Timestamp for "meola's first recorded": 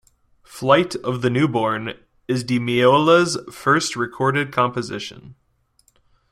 2.57-4.51